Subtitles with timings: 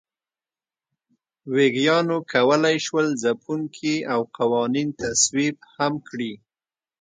[1.55, 6.33] ویګیانو کولای شول ځپونکي او قوانین تصویب هم کړي.